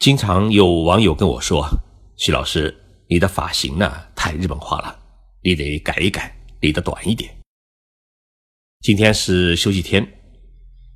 [0.00, 1.68] 经常有网友跟我说
[2.16, 2.74] ：“徐老师，
[3.06, 4.98] 你的发型呢太日本化了，
[5.42, 7.30] 你得改一改，理得短一点。”
[8.80, 10.10] 今天是休息天，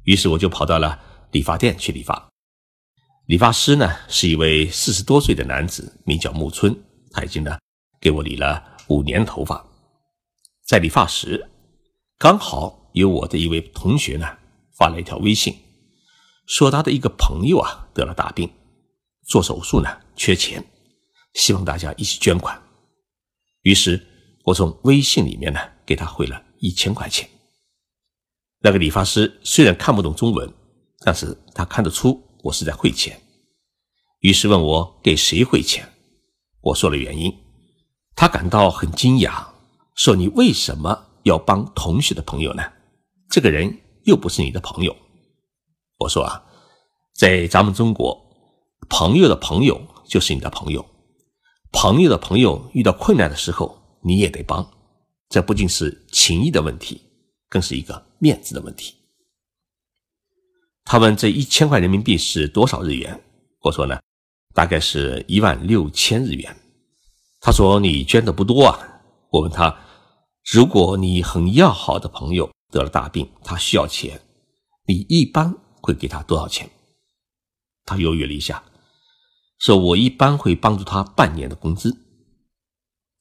[0.04, 0.98] 于是我就跑到了
[1.32, 2.30] 理发店去理发。
[3.26, 6.74] 理发师呢是一位四十多岁的男子，名叫木村，
[7.10, 7.58] 他已经呢
[8.00, 9.62] 给我理了五年头发。
[10.66, 11.50] 在理发时，
[12.16, 14.26] 刚好有我的一位同学呢
[14.78, 15.54] 发了一条微信，
[16.46, 18.50] 说他的一个朋友啊得了大病。
[19.24, 20.62] 做手术呢，缺钱，
[21.32, 22.60] 希望大家一起捐款。
[23.62, 24.06] 于是，
[24.44, 27.28] 我从微信里面呢给他汇了一千块钱。
[28.60, 30.52] 那个理发师虽然看不懂中文，
[31.00, 33.18] 但是他看得出我是在汇钱，
[34.20, 35.90] 于是问我给谁汇钱。
[36.60, 37.34] 我说了原因，
[38.14, 39.46] 他感到很惊讶，
[39.94, 42.62] 说：“你为什么要帮同学的朋友呢？
[43.30, 44.94] 这个人又不是你的朋友。”
[45.98, 46.42] 我说：“啊，
[47.14, 48.22] 在咱们中国。”
[48.88, 50.84] 朋友的朋友就是你的朋友，
[51.72, 54.68] 朋友的朋友遇到困难的时候，你也得帮。
[55.28, 57.00] 这不仅是情谊的问题，
[57.48, 58.94] 更是一个面子的问题。
[60.84, 63.18] 他问这一千块人民币是多少日元？
[63.60, 63.98] 我说呢，
[64.52, 66.54] 大概是一万六千日元。
[67.40, 68.78] 他说你捐的不多啊。
[69.30, 69.76] 我问他，
[70.52, 74.20] 如果你很要好的朋友得了大病，他需要钱，
[74.86, 76.70] 你一般会给他多少钱？
[77.84, 78.62] 他犹豫了一下。
[79.64, 81.96] 说我一般会帮助他半年的工资。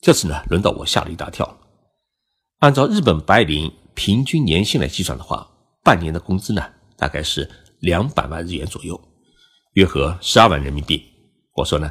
[0.02, 1.58] 这次呢，轮到我吓了一大跳。
[2.59, 5.50] 按照日本白领平均年薪来计算的话，
[5.85, 6.61] 半年的工资呢，
[6.97, 9.00] 大概是两百万日元左右，
[9.75, 11.02] 约合十二万人民币。
[11.55, 11.89] 我说呢，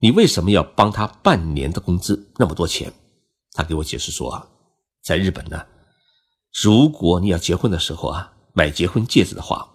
[0.00, 2.92] 你为什么要帮他半年的工资那么多钱？
[3.52, 4.46] 他给我解释说啊，
[5.02, 5.64] 在日本呢，
[6.62, 9.66] 如果你要结婚的时候啊，买结婚戒指的话，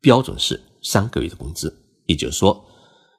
[0.00, 1.72] 标准是三个月的工资，
[2.06, 2.66] 也就是说。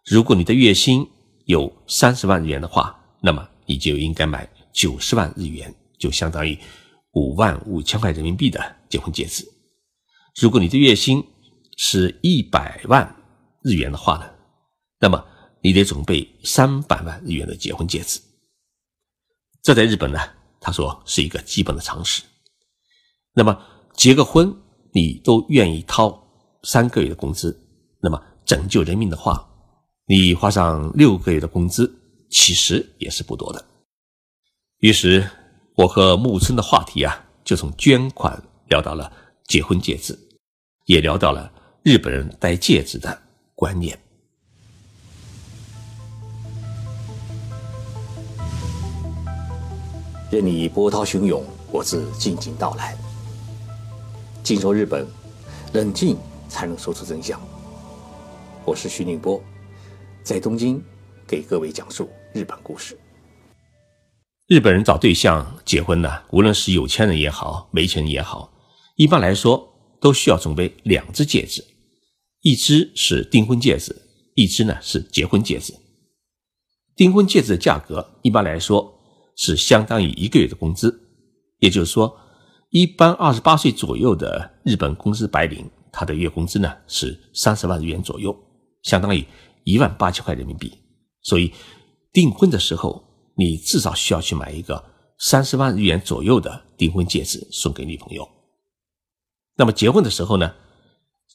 [0.06, 1.08] 如果你的月薪
[1.46, 6.58] 有三十万日元的话，那么你就应该买九十万日元，就相当于
[7.14, 9.46] 五万五千块人民币的结婚戒指。
[10.40, 11.24] 如果你的月薪
[11.78, 13.16] 是一百万
[13.64, 14.30] 日元的话呢，
[15.00, 15.24] 那么
[15.62, 18.20] 你得准备三百万日元的结婚戒指。
[19.62, 20.20] 这在日本呢，
[20.60, 22.24] 他说是一个基本的常识。
[23.34, 23.56] 那么
[23.94, 24.52] 结个婚，
[24.94, 26.28] 你都愿意掏
[26.64, 27.56] 三个月的工资，
[28.02, 29.48] 那么拯救人命的话。
[30.12, 31.90] 你花上六个月的工资，
[32.30, 33.64] 其实也是不多的。
[34.80, 35.26] 于是，
[35.74, 39.10] 我和木村的话题啊，就从捐款聊到了
[39.48, 40.20] 结婚戒指，
[40.84, 41.50] 也聊到了
[41.82, 43.18] 日本人戴戒指的
[43.56, 43.98] 观念。
[50.30, 52.98] 任你波涛汹涌，我自静静到来。
[54.44, 55.08] 静说日本，
[55.72, 56.18] 冷静
[56.50, 57.40] 才能说出真相。
[58.66, 59.42] 我是徐宁波。
[60.24, 60.82] 在东京，
[61.28, 62.98] 给各位讲述日本故事。
[64.48, 68.54] 日本人找对象结婚呢，无论是有钱人也好，没钱人也好，
[68.98, 69.68] 一般来说
[70.00, 71.64] 都需要准备两只戒指，
[72.42, 73.96] 一只是订婚戒指，
[74.36, 75.74] 一只呢是结婚戒指。
[76.96, 78.94] 订婚戒指的价格一般来说
[79.36, 81.02] 是相当于一个月的工资，
[81.60, 82.16] 也就是说，
[82.70, 88.38] 一般二十八岁左右的日本公司白领，他的月工资呢是三十万日元左右，
[88.84, 89.26] 相当于。
[89.64, 90.72] 一万八千块人民币，
[91.22, 91.54] 所以
[92.12, 93.04] 订婚的时候，
[93.36, 94.84] 你至少需要去买一个
[95.20, 98.28] 三十万日元左右的订婚戒指送给女朋友。
[99.56, 100.54] 那么结婚的时候呢，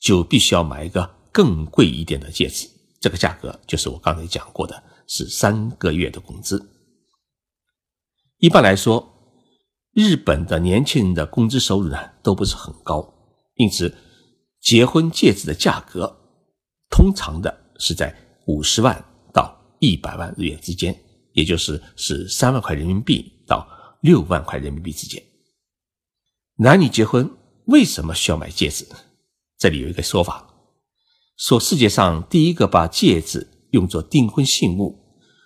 [0.00, 2.68] 就必须要买一个更贵一点的戒指，
[3.00, 6.68] 这个价格就是我刚才讲过的，是三个月的工资。
[8.38, 9.08] 一般来说，
[9.92, 13.14] 日本的年轻人的工资收入呢都不是很高，
[13.54, 13.96] 因此
[14.60, 16.18] 结婚戒指的价格
[16.90, 17.65] 通常的。
[17.78, 18.14] 是在
[18.46, 20.98] 五十万到一百万日元之间，
[21.32, 23.66] 也就是是三万块人民币到
[24.02, 25.22] 六万块人民币之间。
[26.56, 27.30] 男女结婚
[27.66, 28.86] 为什么需要买戒指？
[29.58, 30.54] 这里有一个说法，
[31.36, 34.98] 说世界上第一个把戒指用作订婚信物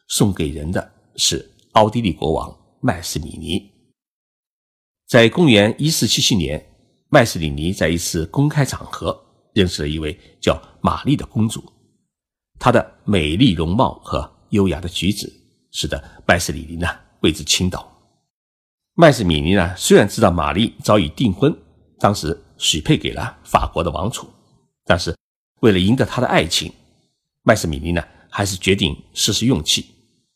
[0.08, 3.70] 送给人的是奥地利国王麦斯米尼。
[5.08, 6.64] 在公元一四七七年，
[7.08, 9.20] 麦斯里尼在一次公开场合
[9.52, 11.60] 认识了一位叫玛丽的公主。
[12.60, 15.32] 她的美丽容貌和优雅的举止，
[15.72, 16.86] 使得麦斯里尼呢
[17.22, 17.90] 为之倾倒。
[18.94, 21.56] 麦斯米尼呢虽然知道玛丽早已订婚，
[21.98, 24.28] 当时许配给了法国的王储，
[24.84, 25.16] 但是
[25.60, 26.70] 为了赢得她的爱情，
[27.42, 29.86] 麦斯米尼呢还是决定试试运气。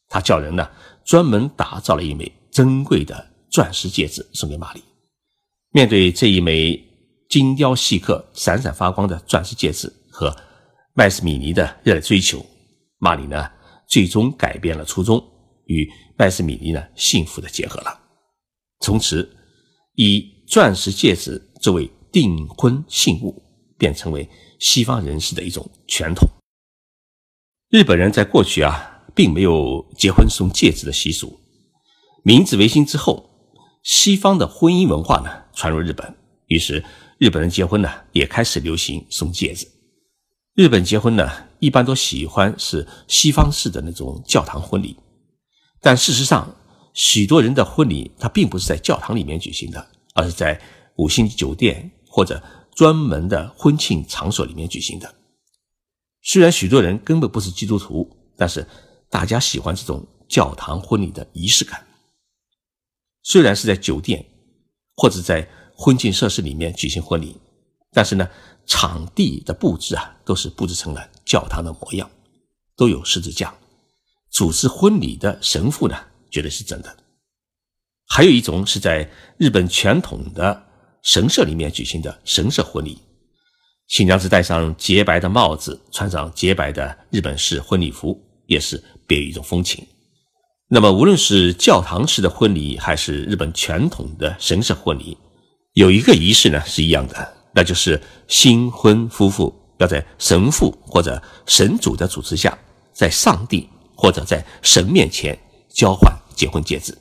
[0.08, 0.66] 他叫人呢
[1.04, 4.82] 专门打造了一枚珍贵的钻石戒指送给玛丽。
[5.72, 6.82] 面对这一枚
[7.28, 10.34] 精雕细刻、闪闪发光的钻石戒指和
[10.96, 12.46] 麦斯米尼的热烈追求，
[12.98, 13.50] 马里呢
[13.88, 15.20] 最终改变了初衷，
[15.66, 18.00] 与麦斯米尼呢幸福的结合了。
[18.78, 19.28] 从此，
[19.96, 23.42] 以钻石戒指作为订婚信物，
[23.76, 24.28] 便成为
[24.60, 26.28] 西方人士的一种传统。
[27.70, 31.40] 日本人在过去啊，并没有结婚送戒指的习俗。
[32.22, 33.28] 明治维新之后，
[33.82, 36.84] 西方的婚姻文化呢传入日本，于是
[37.18, 39.66] 日本人结婚呢也开始流行送戒指。
[40.54, 41.28] 日本结婚呢
[41.58, 44.96] 一般都喜欢是西方式的那种教堂婚礼，
[45.80, 46.54] 但事实上，
[46.92, 49.84] 许多人的婚礼它并不是在教堂里面举行的，
[50.14, 50.60] 而是在
[50.96, 52.40] 五星级酒店或者
[52.72, 55.12] 专门的婚庆场所里面举行的。
[56.22, 58.64] 虽然许多人根本不是基督徒，但是
[59.10, 61.84] 大家喜欢这种教堂婚礼的仪式感。
[63.24, 64.24] 虽然是在酒店
[64.94, 67.40] 或者在婚庆设施里面举行婚礼，
[67.90, 68.28] 但是呢，
[68.66, 72.10] 场地的布置啊，都是布置成了教堂的模样，
[72.76, 73.54] 都有十字架。
[74.30, 75.96] 主持婚礼的神父呢，
[76.30, 76.96] 绝对是真的。
[78.06, 79.08] 还有一种是在
[79.38, 80.66] 日本传统的
[81.02, 82.98] 神社里面举行的神社婚礼。
[83.88, 89.86] 新娘子戴上洁白的帽子，穿上洁白的日本式婚礼服，也是别有一种风情。
[90.68, 95.16] 那么，无论是教堂式的婚礼，还是日本传统的神社婚礼，
[95.74, 102.58] 有一个仪式呢是一样的，那就是新婚夫妇要在神父或者神主的主持下，
[102.92, 106.96] 在上帝或者在神面前交换结婚戒指。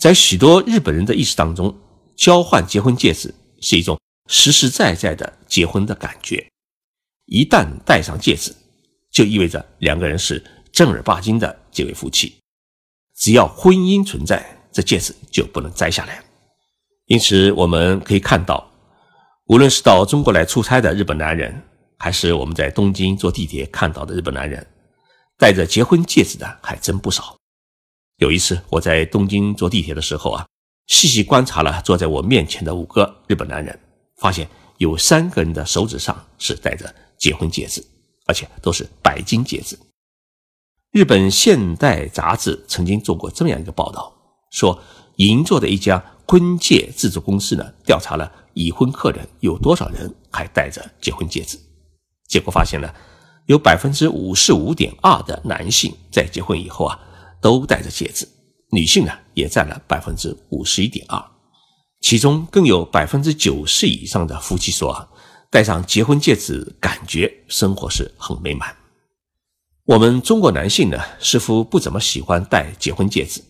[0.00, 1.76] 在许多日本人的意识当中，
[2.16, 3.98] 交换结婚戒指是一种。
[4.28, 6.44] 实实在在的结婚的感觉，
[7.26, 8.52] 一旦戴上戒指，
[9.12, 12.34] 就意味着两个人是正儿八经的结为夫妻。
[13.14, 16.20] 只要婚姻存在，这戒指就不能摘下来。
[17.04, 18.68] 因此，我们可以看到，
[19.46, 21.62] 无论是到中国来出差的日本男人，
[21.98, 24.66] 还是我们在东京坐地铁看到的日本男人，
[25.38, 27.36] 戴着结婚戒指的还真不少。
[28.16, 30.46] 有一次，我在东京坐地铁的时候啊，
[30.88, 33.78] 细细观察了坐在我面前的五个日本男人。
[34.16, 34.48] 发现
[34.78, 37.84] 有三个人的手指上是戴着结婚戒指，
[38.26, 39.78] 而且都是白金戒指。
[40.90, 44.10] 日本现代杂志曾经做过这么样一个报道，
[44.50, 44.82] 说
[45.16, 51.58] 银座的一家婚戒制作公司呢，调查了已婚客人有多少人还戴着结婚戒指，
[52.26, 52.90] 结果发现呢，
[53.44, 56.98] 有百分之五十五点二的男性在结婚以后啊
[57.42, 58.26] 都戴着戒指，
[58.70, 61.22] 女性呢也占了百分之五十一点二。
[62.00, 65.06] 其中更有百分之九十以上的夫妻说啊，
[65.50, 68.74] 戴上结婚戒指，感觉生活是很美满。
[69.84, 73.42] 我们中国男性呢，似乎不怎么喜欢戴结婚戒指。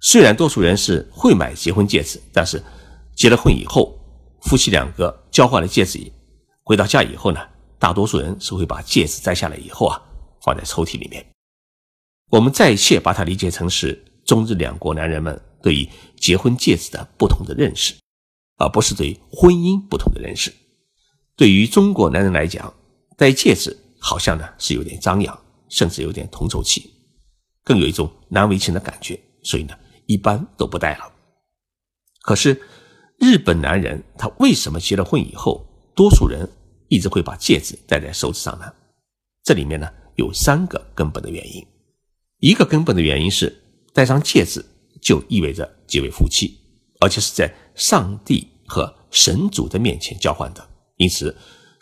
[0.00, 2.62] 虽然多数人是会买结婚戒指，但是
[3.16, 3.98] 结了婚以后，
[4.42, 6.00] 夫妻两个交换了戒指，
[6.62, 7.40] 回到家以后呢，
[7.78, 10.00] 大多数人是会把戒指摘下来以后啊，
[10.42, 11.24] 放在抽屉里面。
[12.30, 15.40] 我们暂且把它理解成是中日两国男人们。
[15.62, 17.94] 对于结婚戒指的不同的认识，
[18.56, 20.52] 而不是对婚姻不同的认识。
[21.36, 22.74] 对于中国男人来讲，
[23.16, 26.92] 戴戒指好像呢是有点张扬，甚至有点铜臭气，
[27.62, 29.72] 更有一种难为情的感觉，所以呢
[30.06, 31.12] 一般都不戴了。
[32.22, 32.60] 可是
[33.22, 35.64] 日本男人他为什么结了婚以后，
[35.94, 36.50] 多数人
[36.88, 38.66] 一直会把戒指戴在手指上呢？
[39.44, 41.64] 这里面呢有三个根本的原因。
[42.38, 43.62] 一个根本的原因是
[43.94, 44.64] 戴上戒指。
[45.00, 46.56] 就意味着结为夫妻，
[47.00, 50.64] 而且是在上帝和神主的面前交换的，
[50.96, 51.36] 因此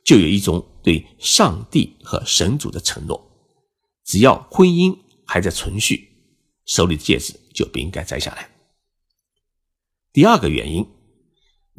[0.07, 3.23] 就有一种对上帝和神主的承诺：
[4.07, 6.09] 只要婚姻还在存续，
[6.65, 8.49] 手里的戒指就不应该摘下来。
[10.15, 10.89] 第二个原因，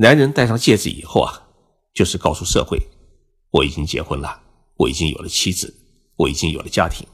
[0.02, 1.48] 男人戴上戒指以后啊，
[1.94, 2.82] 就是告诉社会，
[3.52, 4.42] 我已经结婚了，
[4.76, 5.72] 我已经有了妻子，
[6.16, 7.06] 我已经有了家庭，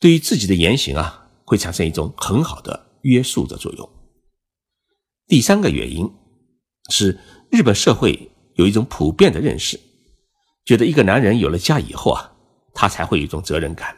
[0.00, 2.90] 对于自己的言行啊，会产生一种很好的。
[3.02, 3.86] 约束的作用。
[5.26, 6.10] 第三个原因
[6.88, 7.20] 是
[7.50, 9.78] 日本社会有一种普遍的认识，
[10.64, 12.32] 觉得一个男人有了家以后啊，
[12.72, 13.94] 他才会有一种责任感。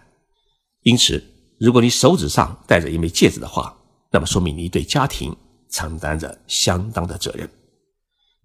[0.83, 1.25] 因此，
[1.61, 3.75] 如果你手指上戴着一枚戒指的话，
[4.11, 5.35] 那么说明你对家庭
[5.71, 7.49] 承担着相当的责任。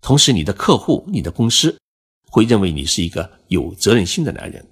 [0.01, 1.77] 同时，你的客户、你的公司
[2.29, 4.67] 会认为你是一个有责任心的男人。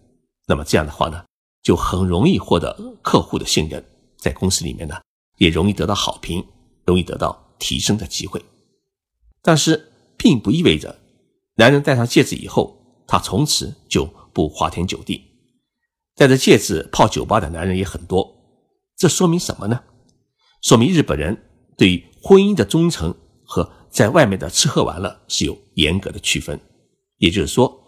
[0.48, 1.24] 那么这样的话呢，
[1.62, 3.84] 就很容易获得客户的信任，
[4.18, 4.96] 在公司里面呢。
[5.38, 6.46] 也容易得到好评，
[6.84, 8.44] 容易得到提升的机会，
[9.42, 11.00] 但是并不意味着
[11.56, 15.24] 男人戴上戒指以后，他从此就不花天酒地。
[16.14, 18.36] 戴着戒指泡酒吧的男人也很多，
[18.98, 19.82] 这说明什么呢？
[20.62, 21.42] 说明日本人
[21.78, 26.60] 对婚姻的忠诚和在外面的吃喝玩乐是有严格的区分。
[27.18, 27.82] 也就是说，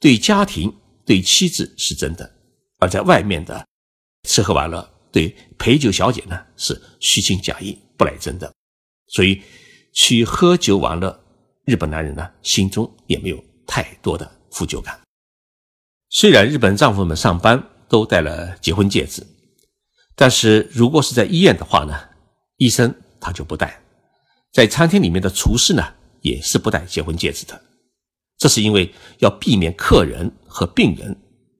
[0.00, 0.74] 对家庭、
[1.06, 2.28] 对妻子是真的，
[2.78, 3.64] 而在外面的
[4.28, 8.52] 吃喝玩乐，对陪酒小姐呢是虚情假意、不来真的，
[9.06, 9.40] 所以
[9.92, 11.16] 去喝酒玩乐，
[11.64, 15.00] 日本男人呢心中也没有太多的负疚感。
[16.10, 19.24] 虽然日本丈夫们上班都戴了结婚戒指，
[20.16, 21.96] 但是如果是在医院的话呢，
[22.56, 23.68] 医生他就不戴；
[24.52, 25.82] 在餐厅里面的厨师呢，
[26.20, 27.60] 也是不戴结婚戒指的。
[28.36, 31.16] 这是因为要避免客人和病人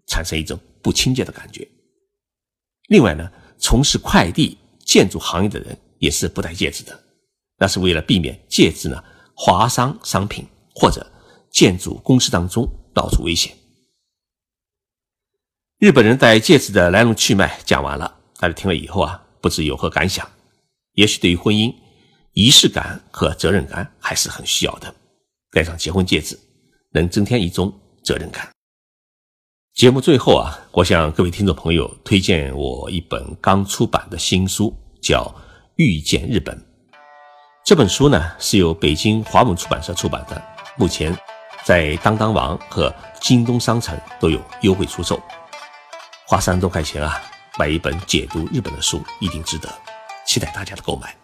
[0.07, 1.67] 产生一种不亲切的感觉。
[2.89, 7.01] 另外呢，从事快递、建筑行业的人也是不戴戒指的，
[7.57, 9.03] 那是为了避免戒指呢
[9.35, 10.45] 划伤商品
[10.75, 11.11] 或者
[11.51, 13.57] 建筑公司当中闹出危险。
[15.79, 20.31] 日本人戴戒指的来龙去脉讲完了，大家听了以后啊，不知有何感想？
[20.93, 21.75] 也许对于婚姻，
[22.33, 24.95] 仪式感和责任感还是很需要的。
[25.51, 26.39] 戴上结婚戒指，
[26.93, 27.73] 能增添一种
[28.03, 28.49] 责任感。
[29.75, 35.25] 节目最后啊，我向各位听众朋友推荐我一本刚出版的新书，叫
[35.77, 36.57] 《遇见日本》。
[37.65, 40.43] 这本书呢是由北京华文出版社出版的，
[40.77, 41.17] 目前
[41.65, 45.23] 在当当网和京东商城都有优惠出售。
[46.27, 47.23] 花三十多块钱啊，
[47.59, 49.69] 买一本解读日本的书一定值得，
[50.27, 51.22] 期待大家的购买。